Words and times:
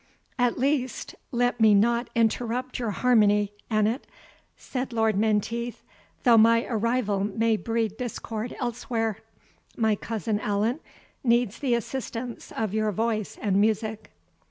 "At 0.39 0.57
least, 0.57 1.13
let 1.31 1.59
me 1.61 1.75
not 1.75 2.09
interrupt 2.15 2.79
your 2.79 2.89
harmony, 2.89 3.53
Annot," 3.69 4.07
said 4.57 4.91
Lord 4.93 5.15
Menteith, 5.15 5.83
"though 6.23 6.39
my 6.39 6.65
arrival 6.67 7.19
may 7.23 7.55
breed 7.55 7.97
discord 7.97 8.55
elsewhere. 8.59 9.19
My 9.77 9.95
cousin 9.95 10.39
Allan 10.39 10.79
needs 11.23 11.59
the 11.59 11.75
assistance 11.75 12.51
of 12.51 12.73
your 12.73 12.91
voice 12.91 13.37
and 13.43 13.61
music." 13.61 14.09